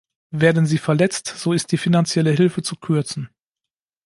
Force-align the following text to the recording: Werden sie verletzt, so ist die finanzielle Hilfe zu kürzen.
Werden 0.33 0.65
sie 0.65 0.79
verletzt, 0.79 1.27
so 1.27 1.53
ist 1.53 1.71
die 1.71 1.77
finanzielle 1.77 2.31
Hilfe 2.31 2.63
zu 2.63 2.75
kürzen. 2.75 3.29